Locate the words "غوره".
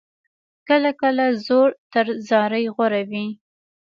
2.75-3.01